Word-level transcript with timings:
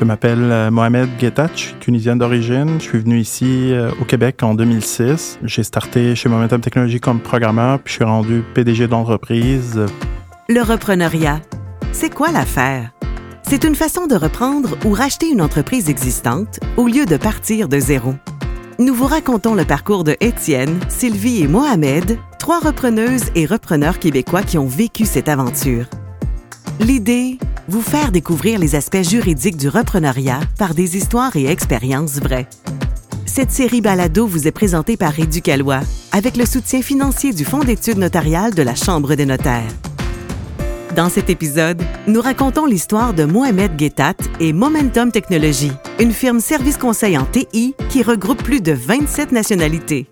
Je 0.00 0.06
m'appelle 0.06 0.50
euh, 0.50 0.70
Mohamed 0.70 1.10
suis 1.54 1.74
tunisien 1.74 2.16
d'origine. 2.16 2.78
Je 2.78 2.84
suis 2.84 2.98
venu 2.98 3.20
ici 3.20 3.70
euh, 3.74 3.90
au 4.00 4.06
Québec 4.06 4.42
en 4.42 4.54
2006. 4.54 5.40
J'ai 5.44 5.62
starté 5.62 6.14
chez 6.14 6.30
Momentum 6.30 6.62
Technologies 6.62 7.00
comme 7.00 7.20
programmeur, 7.20 7.80
puis 7.80 7.92
je 7.92 7.96
suis 7.96 8.04
rendu 8.04 8.42
PDG 8.54 8.88
d'entreprise. 8.88 9.78
Le 10.48 10.62
repreneuriat, 10.62 11.42
c'est 11.92 12.08
quoi 12.08 12.32
l'affaire? 12.32 12.92
C'est 13.42 13.62
une 13.62 13.74
façon 13.74 14.06
de 14.06 14.14
reprendre 14.14 14.78
ou 14.86 14.92
racheter 14.92 15.28
une 15.30 15.42
entreprise 15.42 15.90
existante 15.90 16.60
au 16.78 16.86
lieu 16.86 17.04
de 17.04 17.18
partir 17.18 17.68
de 17.68 17.78
zéro. 17.78 18.14
Nous 18.78 18.94
vous 18.94 19.06
racontons 19.06 19.54
le 19.54 19.66
parcours 19.66 20.04
de 20.04 20.16
Étienne, 20.20 20.80
Sylvie 20.88 21.42
et 21.42 21.48
Mohamed, 21.48 22.16
trois 22.38 22.60
repreneuses 22.60 23.30
et 23.34 23.44
repreneurs 23.44 23.98
québécois 23.98 24.44
qui 24.44 24.56
ont 24.56 24.66
vécu 24.66 25.04
cette 25.04 25.28
aventure. 25.28 25.84
L'idée, 26.80 27.36
vous 27.70 27.82
faire 27.82 28.10
découvrir 28.10 28.58
les 28.58 28.74
aspects 28.74 29.08
juridiques 29.08 29.56
du 29.56 29.68
repreneuriat 29.68 30.40
par 30.58 30.74
des 30.74 30.96
histoires 30.96 31.36
et 31.36 31.46
expériences 31.46 32.18
vraies. 32.18 32.48
Cette 33.26 33.52
série 33.52 33.80
balado 33.80 34.26
vous 34.26 34.48
est 34.48 34.52
présentée 34.52 34.96
par 34.96 35.16
Éducalois, 35.16 35.82
avec 36.10 36.36
le 36.36 36.46
soutien 36.46 36.82
financier 36.82 37.32
du 37.32 37.44
Fonds 37.44 37.62
d'études 37.62 37.98
notariales 37.98 38.54
de 38.54 38.62
la 38.62 38.74
Chambre 38.74 39.14
des 39.14 39.24
notaires. 39.24 39.70
Dans 40.96 41.08
cet 41.08 41.30
épisode, 41.30 41.80
nous 42.08 42.20
racontons 42.20 42.66
l'histoire 42.66 43.14
de 43.14 43.24
Mohamed 43.24 43.76
Guettat 43.76 44.16
et 44.40 44.52
Momentum 44.52 45.12
Technology, 45.12 45.70
une 46.00 46.12
firme 46.12 46.40
service 46.40 46.76
conseil 46.76 47.16
en 47.16 47.24
TI 47.24 47.76
qui 47.88 48.02
regroupe 48.02 48.42
plus 48.42 48.60
de 48.60 48.72
27 48.72 49.30
nationalités. 49.30 50.08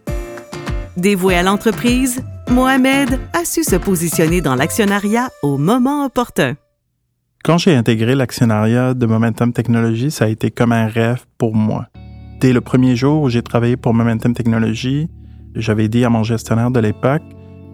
Dévoué 0.97 1.35
à 1.35 1.43
l'entreprise, 1.43 2.23
Mohamed 2.51 3.19
a 3.33 3.45
su 3.45 3.65
se 3.65 3.75
positionner 3.75 4.41
dans 4.41 4.55
l'actionnariat 4.55 5.31
au 5.43 5.59
moment 5.59 6.05
opportun. 6.05 6.55
Quand 7.45 7.57
j'ai 7.57 7.75
intégré 7.75 8.15
l'actionnariat 8.15 8.95
de 8.95 9.07
Momentum 9.07 9.53
Technology, 9.53 10.11
ça 10.11 10.25
a 10.25 10.29
été 10.29 10.51
comme 10.51 10.73
un 10.73 10.89
rêve 10.89 11.25
pour 11.39 11.55
moi. 11.55 11.87
Dès 12.41 12.53
le 12.53 12.61
premier 12.61 12.97
jour 12.97 13.23
où 13.23 13.29
j'ai 13.31 13.43
travaillé 13.43 13.77
pour 13.77 13.95
Momentum 13.95 14.35
Technology, 14.35 15.09
j'avais 15.55 15.89
dit 15.89 16.05
à 16.05 16.11
mon 16.11 16.25
gestionnaire 16.25 16.71
de 16.71 16.81
l'époque, 16.81 17.23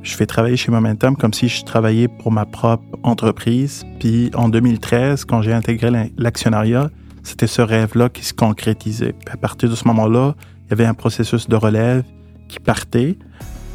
je 0.02 0.16
vais 0.18 0.26
travailler 0.26 0.56
chez 0.56 0.70
Momentum 0.70 1.16
comme 1.16 1.32
si 1.32 1.48
je 1.48 1.64
travaillais 1.64 2.08
pour 2.08 2.30
ma 2.30 2.44
propre 2.44 2.84
entreprise. 3.02 3.84
Puis 3.98 4.30
en 4.34 4.50
2013, 4.50 5.24
quand 5.24 5.40
j'ai 5.40 5.54
intégré 5.54 5.90
l'actionnariat, 6.18 6.90
c'était 7.22 7.46
ce 7.46 7.62
rêve-là 7.62 8.10
qui 8.10 8.22
se 8.22 8.34
concrétisait. 8.34 9.14
à 9.30 9.38
partir 9.38 9.70
de 9.70 9.74
ce 9.74 9.88
moment-là, 9.88 10.34
il 10.66 10.70
y 10.70 10.72
avait 10.74 10.84
un 10.84 10.94
processus 10.94 11.48
de 11.48 11.56
relève 11.56 12.04
qui 12.48 12.60
partait. 12.60 13.16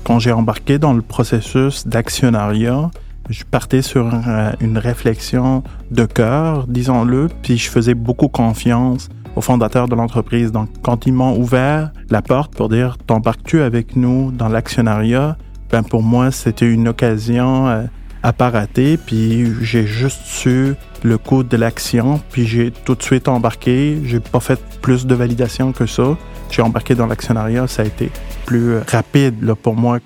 Quand 0.04 0.20
j'ai 0.20 0.32
embarqué 0.32 0.78
dans 0.78 0.94
le 0.94 1.02
processus 1.02 1.88
d'actionnariat, 1.88 2.92
je 3.30 3.44
partais 3.44 3.82
sur 3.82 4.08
euh, 4.08 4.52
une 4.60 4.78
réflexion 4.78 5.64
de 5.92 6.06
cœur, 6.06 6.66
disons-le, 6.68 7.30
puis 7.44 7.58
je 7.58 7.70
faisais 7.70 7.94
beaucoup 7.94 8.28
confiance 8.28 9.10
aux 9.36 9.42
fondateurs 9.42 9.88
de 9.88 9.96
l'entreprise. 9.96 10.52
Donc, 10.52 10.70
quand 10.82 11.06
ils 11.06 11.14
m'ont 11.14 11.38
ouvert 11.38 11.92
la 12.10 12.22
porte 12.22 12.56
pour 12.56 12.70
dire 12.70 12.98
t'embarques-tu 12.98 13.62
avec 13.62 13.96
nous 13.96 14.32
dans 14.32 14.50
l'actionnariat, 14.50 15.38
ben 15.72 15.84
pour 15.84 16.02
moi 16.02 16.32
c'était 16.32 16.70
une 16.70 16.88
occasion 16.88 17.68
euh, 17.68 17.84
à 18.24 18.34
pas 18.34 18.50
rater. 18.50 18.98
Puis 18.98 19.48
j'ai 19.62 19.86
juste 19.86 20.22
su 20.26 20.74
le 21.04 21.18
coût 21.18 21.44
de 21.44 21.56
l'action, 21.56 22.20
puis 22.32 22.48
j'ai 22.48 22.72
tout 22.72 22.96
de 22.96 23.04
suite 23.04 23.28
embarqué. 23.28 24.00
J'ai 24.06 24.20
pas 24.20 24.40
fait 24.40 24.60
plus 24.82 25.06
de 25.06 25.14
validation 25.14 25.72
que 25.72 25.86
ça. 25.86 26.18
J'ai 26.50 26.64
embarqué 26.64 26.96
dans 26.96 27.06
l'actionnariat, 27.06 27.68
ça 27.68 27.84
a 27.84 27.86
été 27.86 28.10
plus 28.48 28.72
euh, 28.72 28.82
rapide 28.88 29.44
là, 29.44 29.54
pour 29.54 29.76
moi 29.76 30.00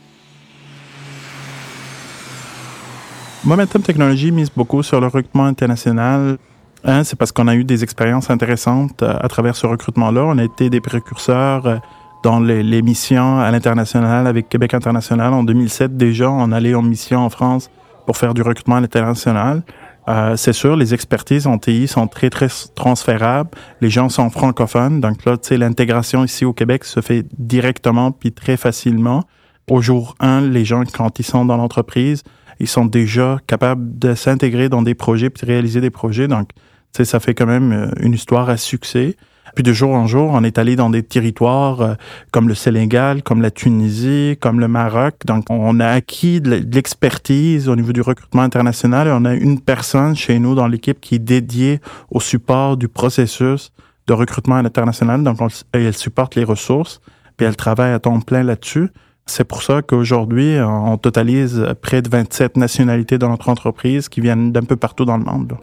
Momentum 3.46 3.82
Technology 3.82 4.32
mise 4.32 4.50
beaucoup 4.50 4.84
sur 4.84 5.02
le 5.02 5.08
recrutement 5.08 5.44
international. 5.44 6.38
Un, 6.86 7.04
c'est 7.04 7.18
parce 7.18 7.34
qu'on 7.34 7.50
a 7.50 7.56
eu 7.56 7.66
des 7.66 7.84
expériences 7.84 8.30
intéressantes 8.30 9.04
euh, 9.04 9.18
à 9.20 9.28
travers 9.28 9.58
ce 9.58 9.68
recrutement-là. 9.68 10.24
On 10.24 10.38
a 10.38 10.46
été 10.46 10.70
des 10.70 10.80
précurseurs 10.80 11.66
euh, 11.66 11.76
dans 12.24 12.40
les, 12.40 12.82
missions 12.82 13.40
à 13.42 13.52
l'international 13.52 14.28
avec 14.28 14.48
Québec 14.48 14.74
International. 14.74 15.34
En 15.34 15.44
2007, 15.44 15.98
déjà, 15.98 16.32
on 16.32 16.54
allait 16.54 16.74
en 16.74 16.82
mission 16.82 17.20
en 17.20 17.30
France 17.30 17.70
pour 18.06 18.16
faire 18.16 18.34
du 18.34 18.42
recrutement 18.42 18.78
à 18.78 18.82
l'international. 18.82 19.64
Euh, 20.08 20.38
c'est 20.38 20.54
sûr, 20.54 20.78
les 20.78 20.94
expertises 20.94 21.46
en 21.46 21.58
TI 21.58 21.90
sont 21.90 22.08
très, 22.08 22.30
très 22.30 22.48
transférables. 22.76 23.50
Les 23.82 23.90
gens 23.90 24.08
sont 24.08 24.30
francophones. 24.30 25.02
Donc 25.02 25.26
là, 25.26 25.36
tu 25.36 25.50
sais, 25.50 25.58
l'intégration 25.58 26.24
ici 26.24 26.46
au 26.46 26.54
Québec 26.54 26.86
se 26.86 27.02
fait 27.02 27.26
directement 27.38 28.12
puis 28.14 28.32
très 28.32 28.56
facilement. 28.56 29.24
Au 29.70 29.82
jour 29.82 30.16
1, 30.22 30.42
les 30.42 30.64
gens, 30.64 30.84
quand 30.86 31.20
ils 31.20 31.26
sont 31.26 31.44
dans 31.44 31.58
l'entreprise, 31.58 32.24
ils 32.60 32.68
sont 32.68 32.86
déjà 32.86 33.40
capables 33.48 33.98
de 33.98 34.14
s'intégrer 34.16 34.70
dans 34.70 34.82
des 34.82 34.96
projets 34.96 35.30
puis 35.30 35.46
de 35.46 35.52
réaliser 35.52 35.82
des 35.82 35.90
projets. 35.90 36.28
Donc, 36.28 36.50
tu 36.94 37.06
ça 37.06 37.20
fait 37.20 37.34
quand 37.34 37.48
même 37.48 37.72
euh, 37.72 37.92
une 38.02 38.14
histoire 38.14 38.50
à 38.50 38.58
succès. 38.58 39.16
Puis 39.56 39.64
de 39.64 39.72
jour 39.72 39.94
en 39.94 40.08
jour, 40.08 40.32
on 40.34 40.44
est 40.44 40.58
allé 40.58 40.76
dans 40.76 40.90
des 40.90 41.04
territoires 41.04 41.82
euh, 41.82 41.94
comme 42.32 42.48
le 42.48 42.56
Sénégal, 42.56 43.22
comme 43.22 43.42
la 43.42 43.52
Tunisie, 43.52 44.38
comme 44.40 44.60
le 44.60 44.68
Maroc. 44.68 45.16
Donc, 45.26 45.46
on 45.50 45.80
a 45.80 45.88
acquis 45.88 46.42
de 46.42 46.56
l'expertise 46.56 47.70
au 47.70 47.76
niveau 47.76 47.94
du 47.94 48.02
recrutement 48.02 48.42
international 48.42 49.08
et 49.08 49.12
on 49.12 49.26
a 49.26 49.34
une 49.34 49.60
personne 49.60 50.16
chez 50.16 50.40
nous 50.40 50.56
dans 50.56 50.68
l'équipe 50.68 51.00
qui 51.00 51.16
est 51.16 51.20
dédiée 51.20 51.80
au 52.10 52.20
support 52.20 52.78
du 52.78 52.88
processus 52.88 53.72
de 54.08 54.14
recrutement 54.14 54.56
international. 54.56 55.24
Donc, 55.24 55.38
elle 55.72 55.94
supporte 55.94 56.36
les 56.36 56.44
ressources, 56.44 57.00
puis 57.38 57.46
elle 57.46 57.56
travaille 57.56 57.94
à 57.94 58.00
temps 58.00 58.20
plein 58.22 58.44
là-dessus. 58.44 58.90
C'est 59.26 59.46
pour 59.46 59.64
ça 59.64 59.82
qu'aujourd'hui, 59.82 60.58
on 60.60 60.98
totalise 60.98 61.66
près 61.82 62.02
de 62.02 62.10
27 62.10 62.58
nationalités 62.58 63.18
dans 63.18 63.30
notre 63.30 63.50
entreprise 63.50 64.10
qui 64.10 64.22
viennent 64.22 64.52
d'un 64.52 64.64
peu 64.64 64.76
partout 64.76 65.06
dans 65.06 65.18
le 65.18 65.24
monde. 65.24 65.58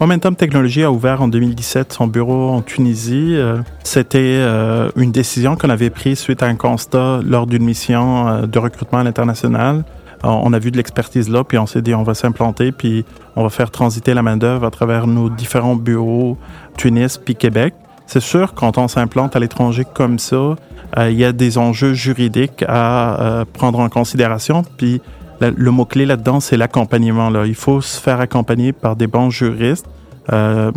Momentum 0.00 0.34
Technology 0.34 0.82
a 0.82 0.90
ouvert 0.90 1.22
en 1.22 1.28
2017 1.28 1.92
son 1.92 2.08
bureau 2.08 2.50
en 2.50 2.62
Tunisie. 2.62 3.36
Euh, 3.36 3.58
c'était 3.84 4.18
euh, 4.18 4.90
une 4.96 5.12
décision 5.12 5.54
qu'on 5.54 5.70
avait 5.70 5.90
prise 5.90 6.18
suite 6.18 6.42
à 6.42 6.46
un 6.46 6.56
constat 6.56 7.20
lors 7.24 7.46
d'une 7.46 7.64
mission 7.64 8.26
euh, 8.26 8.46
de 8.46 8.58
recrutement 8.58 8.98
à 8.98 9.04
l'international. 9.04 9.84
On 10.26 10.54
a 10.54 10.58
vu 10.58 10.70
de 10.70 10.78
l'expertise 10.78 11.28
là, 11.28 11.44
puis 11.44 11.58
on 11.58 11.66
s'est 11.66 11.82
dit 11.82 11.94
on 11.94 12.02
va 12.02 12.14
s'implanter, 12.14 12.72
puis 12.72 13.04
on 13.36 13.42
va 13.42 13.50
faire 13.50 13.70
transiter 13.70 14.14
la 14.14 14.22
main-d'œuvre 14.22 14.64
à 14.64 14.70
travers 14.70 15.06
nos 15.06 15.28
différents 15.28 15.76
bureaux, 15.76 16.38
Tunis 16.78 17.18
puis 17.22 17.36
Québec. 17.36 17.74
C'est 18.06 18.20
sûr, 18.20 18.54
quand 18.54 18.78
on 18.78 18.88
s'implante 18.88 19.34
à 19.34 19.40
l'étranger 19.40 19.84
comme 19.84 20.18
ça, 20.18 20.56
euh, 20.98 21.10
il 21.10 21.18
y 21.18 21.24
a 21.24 21.32
des 21.32 21.58
enjeux 21.58 21.94
juridiques 21.94 22.64
à 22.68 23.20
euh, 23.20 23.44
prendre 23.50 23.78
en 23.80 23.88
considération. 23.88 24.62
Puis 24.76 25.00
le 25.40 25.70
mot-clé 25.70 26.06
là-dedans, 26.06 26.40
c'est 26.40 26.56
l'accompagnement. 26.56 27.28
Là. 27.28 27.46
Il 27.46 27.54
faut 27.54 27.80
se 27.80 28.00
faire 28.00 28.20
accompagner 28.20 28.72
par 28.72 28.96
des 28.96 29.06
bons 29.06 29.30
juristes. 29.30 29.86
Euh, 30.32 30.70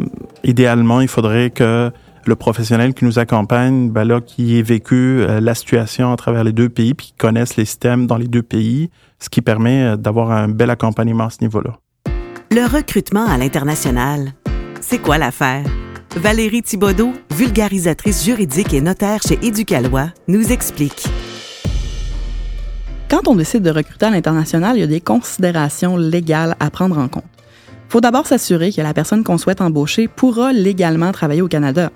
idéalement, 0.43 0.99
il 0.99 1.07
faudrait 1.07 1.51
que 1.51 1.91
le 2.25 2.35
professionnel 2.35 2.93
qui 2.93 3.05
nous 3.05 3.19
accompagne, 3.19 3.89
ben 3.89 4.03
là, 4.03 4.19
qui 4.19 4.57
ait 4.57 4.61
vécu 4.61 5.25
la 5.25 5.55
situation 5.55 6.11
à 6.11 6.17
travers 6.17 6.43
les 6.43 6.51
deux 6.51 6.67
pays, 6.67 6.93
puis 6.93 7.07
qui 7.07 7.13
connaisse 7.13 7.55
les 7.55 7.63
systèmes 7.63 8.05
dans 8.05 8.17
les 8.17 8.27
deux 8.27 8.41
pays, 8.41 8.89
ce 9.19 9.29
qui 9.29 9.41
permet 9.41 9.95
d'avoir 9.95 10.31
un 10.31 10.49
bel 10.49 10.69
accompagnement 10.69 11.25
à 11.25 11.29
ce 11.29 11.37
niveau-là. 11.41 11.77
Le 12.51 12.65
recrutement 12.65 13.25
à 13.25 13.37
l'international, 13.37 14.33
c'est 14.81 14.99
quoi 14.99 15.17
l'affaire? 15.17 15.63
Valérie 16.15 16.63
Thibodeau, 16.63 17.13
vulgarisatrice 17.35 18.25
juridique 18.25 18.73
et 18.73 18.81
notaire 18.81 19.21
chez 19.21 19.37
Éducalois, 19.43 20.07
nous 20.27 20.51
explique. 20.51 21.05
Quand 23.09 23.27
on 23.27 23.35
décide 23.35 23.61
de 23.61 23.69
recruter 23.69 24.07
à 24.07 24.09
l'international, 24.09 24.77
il 24.77 24.79
y 24.79 24.83
a 24.83 24.87
des 24.87 25.01
considérations 25.01 25.95
légales 25.95 26.55
à 26.59 26.69
prendre 26.71 26.97
en 26.97 27.07
compte. 27.07 27.23
Il 27.67 27.91
faut 27.91 28.01
d'abord 28.01 28.25
s'assurer 28.25 28.71
que 28.71 28.81
la 28.81 28.93
personne 28.93 29.23
qu'on 29.23 29.37
souhaite 29.37 29.61
embaucher 29.61 30.07
pourra 30.07 30.51
légalement 30.53 31.11
travailler 31.11 31.41
au 31.41 31.47
Canada. 31.47 31.91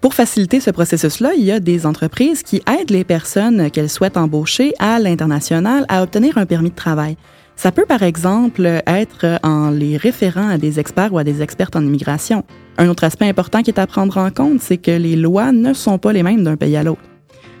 Pour 0.00 0.14
faciliter 0.14 0.60
ce 0.60 0.70
processus-là, 0.70 1.32
il 1.36 1.44
y 1.44 1.52
a 1.52 1.60
des 1.60 1.86
entreprises 1.86 2.42
qui 2.42 2.62
aident 2.66 2.90
les 2.90 3.04
personnes 3.04 3.70
qu'elles 3.70 3.90
souhaitent 3.90 4.16
embaucher 4.16 4.72
à 4.78 4.98
l'international 4.98 5.84
à 5.88 6.02
obtenir 6.02 6.38
un 6.38 6.46
permis 6.46 6.70
de 6.70 6.74
travail. 6.74 7.16
Ça 7.56 7.72
peut 7.72 7.86
par 7.86 8.02
exemple 8.02 8.82
être 8.86 9.38
en 9.42 9.70
les 9.70 9.96
référant 9.96 10.48
à 10.48 10.58
des 10.58 10.80
experts 10.80 11.12
ou 11.12 11.18
à 11.18 11.24
des 11.24 11.40
expertes 11.42 11.76
en 11.76 11.82
immigration. 11.82 12.44
Un 12.78 12.88
autre 12.88 13.04
aspect 13.04 13.28
important 13.28 13.62
qui 13.62 13.70
est 13.70 13.80
à 13.80 13.86
prendre 13.86 14.18
en 14.18 14.30
compte, 14.30 14.60
c'est 14.60 14.76
que 14.76 14.90
les 14.90 15.16
lois 15.16 15.52
ne 15.52 15.72
sont 15.72 15.98
pas 15.98 16.12
les 16.12 16.22
mêmes 16.22 16.42
d'un 16.42 16.56
pays 16.56 16.76
à 16.76 16.82
l'autre. 16.82 17.02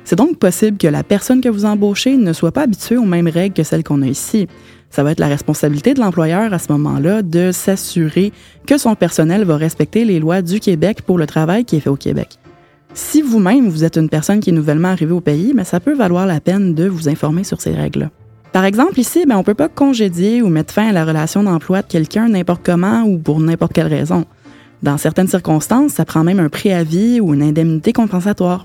C'est 0.04 0.16
donc 0.16 0.38
possible 0.38 0.76
que 0.76 0.86
la 0.86 1.02
personne 1.02 1.40
que 1.40 1.48
vous 1.48 1.64
embauchez 1.64 2.16
ne 2.16 2.32
soit 2.34 2.52
pas 2.52 2.62
habituée 2.62 2.98
aux 2.98 3.06
mêmes 3.06 3.28
règles 3.28 3.54
que 3.54 3.62
celles 3.62 3.84
qu'on 3.84 4.02
a 4.02 4.06
ici. 4.06 4.48
Ça 4.90 5.02
va 5.02 5.12
être 5.12 5.20
la 5.20 5.28
responsabilité 5.28 5.94
de 5.94 6.00
l'employeur 6.00 6.52
à 6.52 6.58
ce 6.58 6.70
moment-là 6.72 7.22
de 7.22 7.52
s'assurer 7.52 8.32
que 8.66 8.76
son 8.76 8.94
personnel 8.96 9.44
va 9.44 9.56
respecter 9.56 10.04
les 10.04 10.20
lois 10.20 10.42
du 10.42 10.60
Québec 10.60 11.02
pour 11.02 11.16
le 11.16 11.26
travail 11.26 11.64
qui 11.64 11.76
est 11.76 11.80
fait 11.80 11.88
au 11.88 11.96
Québec. 11.96 12.38
Si 12.92 13.22
vous-même, 13.22 13.68
vous 13.68 13.82
êtes 13.82 13.96
une 13.96 14.08
personne 14.08 14.40
qui 14.40 14.50
est 14.50 14.52
nouvellement 14.52 14.88
arrivée 14.88 15.12
au 15.12 15.20
pays, 15.20 15.52
mais 15.54 15.64
ça 15.64 15.80
peut 15.80 15.94
valoir 15.94 16.26
la 16.26 16.40
peine 16.40 16.74
de 16.74 16.86
vous 16.86 17.08
informer 17.08 17.42
sur 17.42 17.60
ces 17.60 17.72
règles-là. 17.72 18.10
Par 18.54 18.64
exemple, 18.66 19.00
ici, 19.00 19.24
ben, 19.26 19.36
on 19.36 19.42
peut 19.42 19.54
pas 19.54 19.68
congédier 19.68 20.40
ou 20.40 20.46
mettre 20.46 20.72
fin 20.72 20.86
à 20.86 20.92
la 20.92 21.04
relation 21.04 21.42
d'emploi 21.42 21.82
de 21.82 21.88
quelqu'un 21.88 22.28
n'importe 22.28 22.60
comment 22.64 23.02
ou 23.02 23.18
pour 23.18 23.40
n'importe 23.40 23.72
quelle 23.72 23.88
raison. 23.88 24.26
Dans 24.80 24.96
certaines 24.96 25.26
circonstances, 25.26 25.94
ça 25.94 26.04
prend 26.04 26.22
même 26.22 26.38
un 26.38 26.48
préavis 26.48 27.18
ou 27.18 27.34
une 27.34 27.42
indemnité 27.42 27.92
compensatoire. 27.92 28.64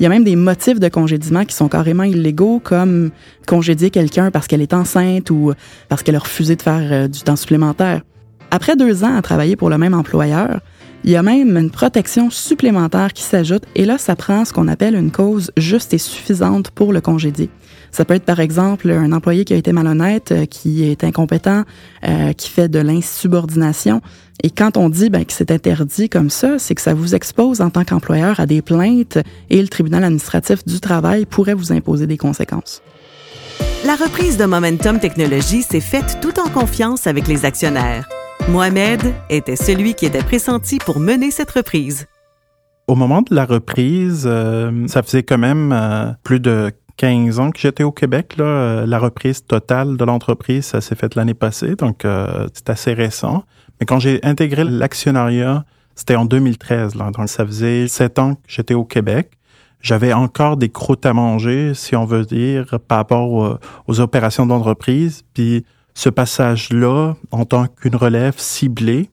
Il 0.00 0.02
y 0.02 0.06
a 0.06 0.08
même 0.08 0.24
des 0.24 0.34
motifs 0.34 0.80
de 0.80 0.88
congédiement 0.88 1.44
qui 1.44 1.54
sont 1.54 1.68
carrément 1.68 2.02
illégaux, 2.02 2.58
comme 2.58 3.12
congédier 3.46 3.90
quelqu'un 3.90 4.32
parce 4.32 4.48
qu'elle 4.48 4.62
est 4.62 4.74
enceinte 4.74 5.30
ou 5.30 5.52
parce 5.88 6.02
qu'elle 6.02 6.16
a 6.16 6.18
refusé 6.18 6.56
de 6.56 6.62
faire 6.62 6.88
euh, 6.90 7.06
du 7.06 7.20
temps 7.20 7.36
supplémentaire. 7.36 8.02
Après 8.50 8.74
deux 8.74 9.04
ans 9.04 9.14
à 9.14 9.22
travailler 9.22 9.54
pour 9.54 9.70
le 9.70 9.78
même 9.78 9.94
employeur, 9.94 10.58
Il 11.02 11.10
y 11.10 11.16
a 11.16 11.22
même 11.22 11.56
une 11.56 11.70
protection 11.70 12.28
supplémentaire 12.28 13.14
qui 13.14 13.22
s'ajoute 13.22 13.62
et 13.74 13.86
là, 13.86 13.96
ça 13.96 14.16
prend 14.16 14.44
ce 14.44 14.52
qu'on 14.52 14.68
appelle 14.68 14.94
une 14.94 15.10
cause 15.10 15.50
juste 15.56 15.94
et 15.94 15.98
suffisante 15.98 16.70
pour 16.70 16.92
le 16.92 17.00
congédier. 17.00 17.48
Ça 17.92 18.04
peut 18.04 18.14
être 18.14 18.24
par 18.24 18.40
exemple 18.40 18.90
un 18.90 19.12
employé 19.12 19.44
qui 19.44 19.54
a 19.54 19.56
été 19.56 19.72
malhonnête, 19.72 20.32
euh, 20.32 20.46
qui 20.46 20.84
est 20.84 21.04
incompétent, 21.04 21.64
euh, 22.06 22.32
qui 22.32 22.48
fait 22.50 22.68
de 22.68 22.78
l'insubordination. 22.78 24.00
Et 24.42 24.50
quand 24.50 24.76
on 24.76 24.88
dit 24.88 25.10
ben, 25.10 25.24
que 25.24 25.32
c'est 25.32 25.50
interdit 25.50 26.08
comme 26.08 26.30
ça, 26.30 26.58
c'est 26.58 26.74
que 26.74 26.80
ça 26.80 26.94
vous 26.94 27.14
expose 27.14 27.60
en 27.60 27.70
tant 27.70 27.84
qu'employeur 27.84 28.40
à 28.40 28.46
des 28.46 28.62
plaintes 28.62 29.18
et 29.50 29.60
le 29.60 29.68
tribunal 29.68 30.04
administratif 30.04 30.64
du 30.64 30.80
travail 30.80 31.26
pourrait 31.26 31.54
vous 31.54 31.72
imposer 31.72 32.06
des 32.06 32.16
conséquences. 32.16 32.82
La 33.86 33.96
reprise 33.96 34.36
de 34.36 34.44
Momentum 34.44 34.98
Technologies 34.98 35.62
s'est 35.62 35.80
faite 35.80 36.18
tout 36.20 36.38
en 36.38 36.48
confiance 36.48 37.06
avec 37.06 37.26
les 37.28 37.44
actionnaires. 37.44 38.08
Mohamed 38.48 39.00
était 39.28 39.56
celui 39.56 39.94
qui 39.94 40.06
était 40.06 40.22
pressenti 40.22 40.78
pour 40.78 40.98
mener 40.98 41.30
cette 41.30 41.50
reprise. 41.50 42.06
Au 42.88 42.94
moment 42.94 43.22
de 43.22 43.34
la 43.34 43.44
reprise, 43.44 44.24
euh, 44.26 44.86
ça 44.88 45.02
faisait 45.02 45.22
quand 45.22 45.38
même 45.38 45.72
euh, 45.72 46.10
plus 46.24 46.40
de 46.40 46.72
15 47.00 47.40
ans 47.40 47.50
que 47.50 47.58
j'étais 47.58 47.82
au 47.82 47.92
Québec. 47.92 48.36
Là. 48.36 48.44
Euh, 48.44 48.86
la 48.86 48.98
reprise 48.98 49.42
totale 49.46 49.96
de 49.96 50.04
l'entreprise, 50.04 50.66
ça 50.66 50.82
s'est 50.82 50.94
fait 50.94 51.14
l'année 51.14 51.32
passée, 51.32 51.74
donc 51.74 52.06
c'est 52.52 52.68
assez 52.68 52.92
récent. 52.92 53.44
Mais 53.80 53.86
quand 53.86 53.98
j'ai 53.98 54.20
intégré 54.22 54.64
l'actionnariat, 54.64 55.64
c'était 55.94 56.16
en 56.16 56.26
2013. 56.26 56.96
Là, 56.96 57.10
donc 57.10 57.30
ça 57.30 57.46
faisait 57.46 57.88
sept 57.88 58.18
ans 58.18 58.34
que 58.34 58.40
j'étais 58.48 58.74
au 58.74 58.84
Québec. 58.84 59.30
J'avais 59.80 60.12
encore 60.12 60.58
des 60.58 60.68
croûtes 60.68 61.06
à 61.06 61.14
manger, 61.14 61.72
si 61.72 61.96
on 61.96 62.04
veut 62.04 62.26
dire, 62.26 62.78
par 62.86 62.98
rapport 62.98 63.30
aux, 63.30 63.54
aux 63.86 64.00
opérations 64.00 64.44
d'entreprise. 64.44 65.22
Puis 65.32 65.64
ce 65.94 66.10
passage-là, 66.10 67.14
en 67.30 67.46
tant 67.46 67.66
qu'une 67.66 67.96
relève 67.96 68.34
ciblée 68.36 69.08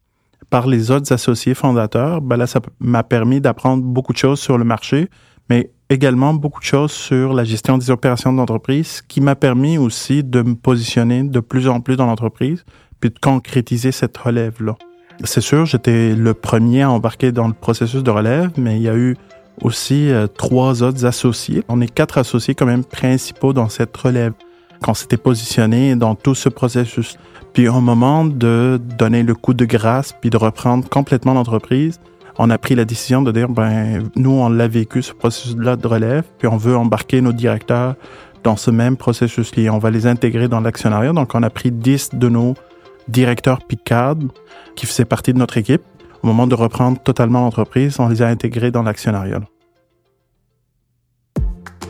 par 0.49 0.67
les 0.67 0.91
autres 0.91 1.13
associés 1.13 1.53
fondateurs, 1.53 2.19
ben 2.19 2.35
là, 2.35 2.47
ça 2.47 2.59
m'a 2.81 3.03
permis 3.03 3.39
d'apprendre 3.39 3.81
beaucoup 3.81 4.11
de 4.11 4.17
choses 4.17 4.41
sur 4.41 4.57
le 4.57 4.65
marché, 4.65 5.09
mais 5.49 5.71
également 5.89 6.33
beaucoup 6.33 6.59
de 6.59 6.65
choses 6.65 6.91
sur 6.91 7.33
la 7.33 7.43
gestion 7.43 7.77
des 7.77 7.89
opérations 7.89 8.33
d'entreprise, 8.33 9.01
qui 9.07 9.21
m'a 9.21 9.35
permis 9.35 9.77
aussi 9.77 10.23
de 10.23 10.41
me 10.41 10.55
positionner 10.55 11.23
de 11.23 11.39
plus 11.39 11.67
en 11.67 11.79
plus 11.79 11.95
dans 11.95 12.05
l'entreprise, 12.05 12.65
puis 12.99 13.09
de 13.09 13.19
concrétiser 13.19 13.91
cette 13.91 14.17
relève-là. 14.17 14.75
C'est 15.23 15.41
sûr, 15.41 15.65
j'étais 15.65 16.13
le 16.13 16.33
premier 16.33 16.83
à 16.83 16.91
embarquer 16.91 17.31
dans 17.31 17.47
le 17.47 17.53
processus 17.53 18.03
de 18.03 18.11
relève, 18.11 18.51
mais 18.57 18.75
il 18.77 18.83
y 18.83 18.89
a 18.89 18.95
eu 18.95 19.15
aussi 19.61 20.11
euh, 20.11 20.27
trois 20.27 20.83
autres 20.83 21.05
associés. 21.05 21.63
On 21.67 21.81
est 21.81 21.91
quatre 21.91 22.17
associés 22.17 22.53
quand 22.53 22.67
même 22.67 22.83
principaux 22.83 23.53
dans 23.53 23.69
cette 23.69 23.95
relève 23.97 24.33
qu'on 24.83 24.93
s'était 24.93 25.17
positionné 25.17 25.95
dans 25.95 26.13
tout 26.13 26.35
ce 26.35 26.49
processus. 26.49 27.17
Puis 27.53 27.67
au 27.67 27.81
moment 27.81 28.25
de 28.25 28.79
donner 28.99 29.23
le 29.23 29.33
coup 29.33 29.55
de 29.55 29.65
grâce 29.65 30.13
puis 30.21 30.29
de 30.29 30.37
reprendre 30.37 30.87
complètement 30.87 31.33
l'entreprise, 31.33 31.99
on 32.39 32.49
a 32.49 32.57
pris 32.57 32.75
la 32.75 32.85
décision 32.85 33.21
de 33.21 33.31
dire 33.31 33.49
ben 33.49 34.09
nous 34.15 34.31
on 34.31 34.49
l'a 34.49 34.67
vécu 34.67 35.01
ce 35.01 35.13
processus-là 35.13 35.75
de 35.75 35.87
relève, 35.87 36.23
puis 36.37 36.47
on 36.47 36.57
veut 36.57 36.75
embarquer 36.75 37.21
nos 37.21 37.33
directeurs 37.33 37.95
dans 38.43 38.55
ce 38.55 38.71
même 38.71 38.97
processus-là. 38.97 39.73
On 39.73 39.79
va 39.79 39.91
les 39.91 40.07
intégrer 40.07 40.47
dans 40.47 40.61
l'actionnariat. 40.61 41.13
Donc 41.13 41.35
on 41.35 41.43
a 41.43 41.49
pris 41.49 41.71
10 41.71 42.11
de 42.13 42.29
nos 42.29 42.53
directeurs 43.07 43.65
Picard 43.65 44.15
qui 44.75 44.85
faisaient 44.85 45.05
partie 45.05 45.33
de 45.33 45.39
notre 45.39 45.57
équipe. 45.57 45.81
Au 46.23 46.27
moment 46.27 46.47
de 46.47 46.55
reprendre 46.55 46.99
totalement 46.99 47.41
l'entreprise, 47.41 47.99
on 47.99 48.07
les 48.07 48.21
a 48.21 48.27
intégrés 48.27 48.71
dans 48.71 48.83
l'actionnariat. 48.83 49.41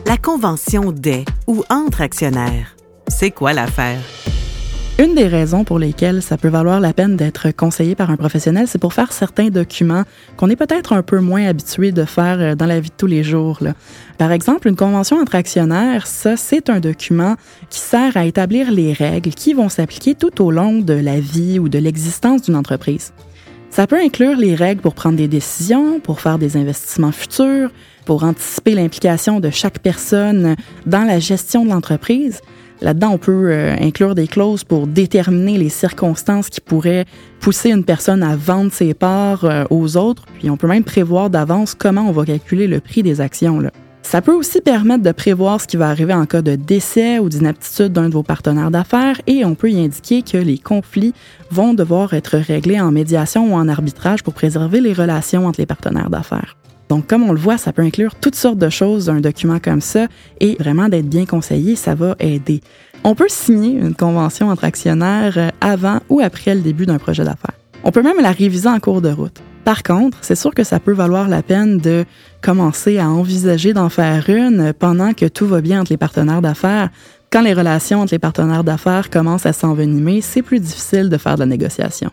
La 0.06 0.16
convention 0.16 0.92
des 0.92 1.24
ou 1.46 1.64
entre 1.70 2.00
actionnaires. 2.00 2.76
C'est 3.08 3.30
quoi 3.30 3.52
l'affaire? 3.52 4.00
Une 5.00 5.14
des 5.14 5.28
raisons 5.28 5.62
pour 5.62 5.78
lesquelles 5.78 6.22
ça 6.22 6.36
peut 6.36 6.48
valoir 6.48 6.80
la 6.80 6.92
peine 6.92 7.14
d'être 7.14 7.52
conseillé 7.52 7.94
par 7.94 8.10
un 8.10 8.16
professionnel, 8.16 8.66
c'est 8.66 8.80
pour 8.80 8.94
faire 8.94 9.12
certains 9.12 9.48
documents 9.48 10.02
qu'on 10.36 10.50
est 10.50 10.56
peut-être 10.56 10.92
un 10.92 11.04
peu 11.04 11.20
moins 11.20 11.46
habitué 11.46 11.92
de 11.92 12.04
faire 12.04 12.40
euh, 12.40 12.54
dans 12.56 12.66
la 12.66 12.80
vie 12.80 12.88
de 12.88 12.94
tous 12.96 13.06
les 13.06 13.22
jours. 13.22 13.60
Par 14.18 14.32
exemple, 14.32 14.66
une 14.66 14.74
convention 14.74 15.20
entre 15.20 15.36
actionnaires, 15.36 16.08
ça, 16.08 16.36
c'est 16.36 16.68
un 16.68 16.80
document 16.80 17.36
qui 17.70 17.78
sert 17.78 18.16
à 18.16 18.24
établir 18.24 18.72
les 18.72 18.92
règles 18.92 19.30
qui 19.30 19.54
vont 19.54 19.68
s'appliquer 19.68 20.16
tout 20.16 20.42
au 20.42 20.50
long 20.50 20.80
de 20.80 20.94
la 20.94 21.20
vie 21.20 21.60
ou 21.60 21.68
de 21.68 21.78
l'existence 21.78 22.42
d'une 22.42 22.56
entreprise. 22.56 23.12
Ça 23.70 23.86
peut 23.86 24.00
inclure 24.02 24.36
les 24.36 24.56
règles 24.56 24.80
pour 24.80 24.94
prendre 24.94 25.16
des 25.16 25.28
décisions, 25.28 26.00
pour 26.00 26.20
faire 26.20 26.38
des 26.38 26.56
investissements 26.56 27.12
futurs, 27.12 27.70
pour 28.04 28.24
anticiper 28.24 28.74
l'implication 28.74 29.38
de 29.38 29.50
chaque 29.50 29.78
personne 29.78 30.56
dans 30.86 31.04
la 31.04 31.20
gestion 31.20 31.64
de 31.64 31.70
l'entreprise, 31.70 32.40
Là-dedans, 32.80 33.10
on 33.12 33.18
peut 33.18 33.50
euh, 33.50 33.76
inclure 33.80 34.14
des 34.14 34.28
clauses 34.28 34.64
pour 34.64 34.86
déterminer 34.86 35.58
les 35.58 35.68
circonstances 35.68 36.48
qui 36.48 36.60
pourraient 36.60 37.06
pousser 37.40 37.70
une 37.70 37.84
personne 37.84 38.22
à 38.22 38.36
vendre 38.36 38.72
ses 38.72 38.94
parts 38.94 39.44
euh, 39.44 39.64
aux 39.70 39.96
autres, 39.96 40.24
puis 40.38 40.48
on 40.50 40.56
peut 40.56 40.68
même 40.68 40.84
prévoir 40.84 41.30
d'avance 41.30 41.74
comment 41.74 42.08
on 42.08 42.12
va 42.12 42.24
calculer 42.24 42.66
le 42.66 42.80
prix 42.80 43.02
des 43.02 43.20
actions. 43.20 43.60
Ça 44.02 44.22
peut 44.22 44.32
aussi 44.32 44.60
permettre 44.60 45.02
de 45.02 45.12
prévoir 45.12 45.60
ce 45.60 45.66
qui 45.66 45.76
va 45.76 45.90
arriver 45.90 46.14
en 46.14 46.24
cas 46.24 46.40
de 46.40 46.54
décès 46.54 47.18
ou 47.18 47.28
d'inaptitude 47.28 47.92
d'un 47.92 48.08
de 48.08 48.14
vos 48.14 48.22
partenaires 48.22 48.70
d'affaires 48.70 49.20
et 49.26 49.44
on 49.44 49.54
peut 49.54 49.70
y 49.70 49.84
indiquer 49.84 50.22
que 50.22 50.38
les 50.38 50.56
conflits 50.56 51.12
vont 51.50 51.74
devoir 51.74 52.14
être 52.14 52.38
réglés 52.38 52.80
en 52.80 52.90
médiation 52.90 53.52
ou 53.52 53.54
en 53.54 53.68
arbitrage 53.68 54.22
pour 54.22 54.34
préserver 54.34 54.80
les 54.80 54.94
relations 54.94 55.46
entre 55.46 55.60
les 55.60 55.66
partenaires 55.66 56.10
d'affaires. 56.10 56.56
Donc, 56.88 57.06
comme 57.06 57.22
on 57.22 57.32
le 57.32 57.38
voit, 57.38 57.58
ça 57.58 57.72
peut 57.72 57.82
inclure 57.82 58.14
toutes 58.14 58.34
sortes 58.34 58.58
de 58.58 58.70
choses 58.70 59.06
d'un 59.06 59.20
document 59.20 59.58
comme 59.58 59.80
ça 59.80 60.06
et 60.40 60.56
vraiment 60.58 60.88
d'être 60.88 61.08
bien 61.08 61.26
conseillé, 61.26 61.76
ça 61.76 61.94
va 61.94 62.16
aider. 62.18 62.62
On 63.04 63.14
peut 63.14 63.28
signer 63.28 63.78
une 63.78 63.94
convention 63.94 64.48
entre 64.48 64.64
actionnaires 64.64 65.34
euh, 65.36 65.50
avant 65.60 66.00
ou 66.08 66.20
après 66.20 66.54
le 66.54 66.62
début 66.62 66.86
d'un 66.86 66.98
projet 66.98 67.24
d'affaires. 67.24 67.54
On 67.84 67.92
peut 67.92 68.02
même 68.02 68.20
la 68.20 68.32
réviser 68.32 68.68
en 68.68 68.80
cours 68.80 69.00
de 69.00 69.10
route. 69.10 69.40
Par 69.64 69.82
contre, 69.82 70.18
c'est 70.22 70.34
sûr 70.34 70.54
que 70.54 70.64
ça 70.64 70.80
peut 70.80 70.92
valoir 70.92 71.28
la 71.28 71.42
peine 71.42 71.78
de 71.78 72.06
commencer 72.40 72.98
à 72.98 73.08
envisager 73.08 73.74
d'en 73.74 73.90
faire 73.90 74.28
une 74.30 74.72
pendant 74.72 75.12
que 75.12 75.26
tout 75.26 75.46
va 75.46 75.60
bien 75.60 75.82
entre 75.82 75.92
les 75.92 75.98
partenaires 75.98 76.40
d'affaires. 76.40 76.88
Quand 77.30 77.42
les 77.42 77.52
relations 77.52 78.00
entre 78.00 78.14
les 78.14 78.18
partenaires 78.18 78.64
d'affaires 78.64 79.10
commencent 79.10 79.46
à 79.46 79.52
s'envenimer, 79.52 80.22
c'est 80.22 80.42
plus 80.42 80.58
difficile 80.58 81.10
de 81.10 81.18
faire 81.18 81.34
de 81.34 81.40
la 81.40 81.46
négociation. 81.46 82.10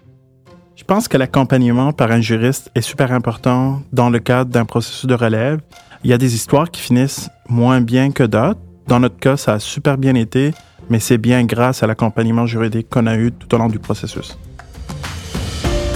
Je 0.76 0.84
pense 0.84 1.08
que 1.08 1.18
l'accompagnement 1.18 1.94
par 1.94 2.12
un 2.12 2.20
juriste 2.20 2.70
est 2.76 2.82
super 2.82 3.14
important 3.14 3.82
dans 3.94 4.10
le 4.10 4.20
cadre 4.20 4.52
d'un 4.52 4.66
processus 4.66 5.06
de 5.06 5.14
relève. 5.14 5.60
Il 6.04 6.10
y 6.10 6.14
a 6.14 6.18
des 6.18 6.36
histoires 6.36 6.70
qui 6.70 6.82
finissent 6.82 7.30
moins 7.48 7.80
bien 7.80 8.12
que 8.12 8.24
d'autres. 8.24 8.60
Dans 8.88 9.00
notre 9.00 9.18
cas, 9.18 9.38
ça 9.38 9.54
a 9.54 9.60
super 9.60 9.98
bien 9.98 10.16
été, 10.16 10.54
mais 10.90 11.00
c'est 11.00 11.18
bien 11.18 11.46
grâce 11.46 11.82
à 11.82 11.88
l'accompagnement 11.88 12.46
juridique 12.46 12.90
qu'on 12.90 13.08
a 13.08 13.16
eu 13.16 13.32
tout 13.32 13.56
au 13.56 13.58
long 13.58 13.70
du 13.70 13.80
processus. 13.80 14.38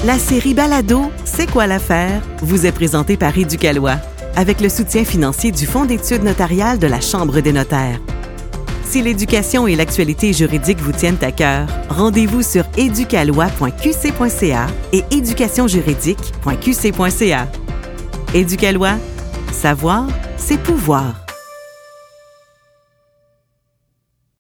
La 0.06 0.18
série 0.18 0.54
Balado, 0.54 1.12
C'est 1.26 1.52
quoi 1.52 1.68
l'affaire? 1.68 2.22
vous 2.42 2.66
est 2.66 2.72
présentée 2.72 3.18
par 3.18 3.38
Éducalois, 3.38 3.98
avec 4.38 4.62
le 4.62 4.70
soutien 4.70 5.04
financier 5.04 5.52
du 5.52 5.66
Fonds 5.66 5.86
d'études 5.86 6.24
notariales 6.24 6.80
de 6.80 6.88
la 6.88 7.02
Chambre 7.02 7.42
des 7.42 7.52
notaires. 7.52 8.00
Si 8.90 9.02
l'éducation 9.04 9.68
et 9.68 9.76
l'actualité 9.76 10.34
juridique 10.34 10.80
vous 10.80 10.92
tiennent 10.92 11.20
à 11.22 11.32
cœur, 11.32 11.68
rendez-vous 11.90 12.42
sur 12.42 12.66
éducalois.qc.ca 12.76 14.66
et 14.92 15.04
éducationjuridique.qc.ca. 15.12 17.48
Éducalois, 18.34 18.96
savoir, 19.52 20.08
c'est 20.38 20.58
pouvoir. 20.58 21.29